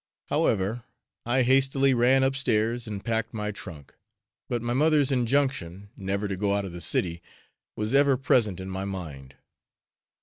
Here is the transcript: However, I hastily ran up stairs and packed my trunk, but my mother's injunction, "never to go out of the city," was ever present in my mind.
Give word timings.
However, 0.29 0.83
I 1.27 1.43
hastily 1.43 1.93
ran 1.93 2.23
up 2.23 2.35
stairs 2.35 2.87
and 2.87 3.05
packed 3.05 3.35
my 3.35 3.51
trunk, 3.51 3.93
but 4.49 4.63
my 4.63 4.73
mother's 4.73 5.11
injunction, 5.11 5.91
"never 5.95 6.27
to 6.27 6.35
go 6.35 6.55
out 6.55 6.65
of 6.65 6.71
the 6.71 6.81
city," 6.81 7.21
was 7.75 7.93
ever 7.93 8.17
present 8.17 8.59
in 8.59 8.67
my 8.67 8.83
mind. 8.83 9.35